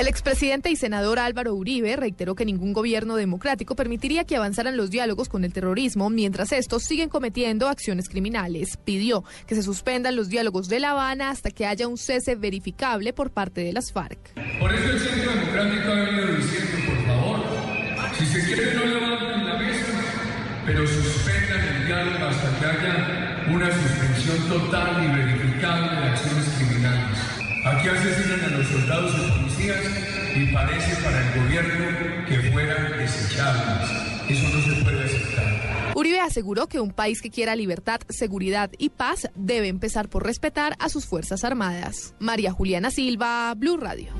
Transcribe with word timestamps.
El 0.00 0.08
expresidente 0.08 0.70
y 0.70 0.76
senador 0.76 1.18
Álvaro 1.18 1.54
Uribe 1.54 1.94
reiteró 1.94 2.34
que 2.34 2.46
ningún 2.46 2.72
gobierno 2.72 3.16
democrático 3.16 3.76
permitiría 3.76 4.24
que 4.24 4.34
avanzaran 4.34 4.78
los 4.78 4.90
diálogos 4.90 5.28
con 5.28 5.44
el 5.44 5.52
terrorismo 5.52 6.08
mientras 6.08 6.52
estos 6.52 6.84
siguen 6.84 7.10
cometiendo 7.10 7.68
acciones 7.68 8.08
criminales. 8.08 8.78
Pidió 8.78 9.24
que 9.46 9.54
se 9.54 9.62
suspendan 9.62 10.16
los 10.16 10.30
diálogos 10.30 10.68
de 10.68 10.80
La 10.80 10.92
Habana 10.92 11.28
hasta 11.28 11.50
que 11.50 11.66
haya 11.66 11.86
un 11.86 11.98
cese 11.98 12.34
verificable 12.34 13.12
por 13.12 13.30
parte 13.30 13.60
de 13.60 13.74
las 13.74 13.92
FARC. 13.92 14.18
Por 14.58 14.72
eso 14.72 14.90
el 14.90 15.00
Centro 15.00 15.32
Democrático 15.32 15.90
ha 15.90 15.94
venido 15.94 16.26
diciendo, 16.28 16.76
por 16.86 17.06
favor, 17.06 17.40
si 18.16 18.24
se 18.24 18.46
quiere 18.46 18.74
no 18.76 18.84
levanten 18.86 19.46
la 19.46 19.58
mesa, 19.58 19.84
pero 20.64 20.86
suspendan 20.86 21.60
el 21.60 21.86
diálogo 21.86 22.24
hasta 22.24 22.58
que 22.58 22.64
haya 22.64 23.54
una 23.54 23.70
suspensión 23.70 24.48
total 24.48 25.04
y 25.04 25.08
verificable. 25.08 25.59
Uribe 35.94 36.20
aseguró 36.20 36.68
que 36.68 36.80
un 36.80 36.92
país 36.92 37.20
que 37.20 37.30
quiera 37.30 37.56
libertad, 37.56 38.00
seguridad 38.08 38.70
y 38.78 38.90
paz 38.90 39.28
debe 39.34 39.68
empezar 39.68 40.08
por 40.08 40.24
respetar 40.24 40.76
a 40.78 40.88
sus 40.88 41.04
Fuerzas 41.06 41.44
Armadas. 41.44 42.14
María 42.20 42.52
Juliana 42.52 42.90
Silva, 42.90 43.52
Blue 43.56 43.76
Radio. 43.76 44.12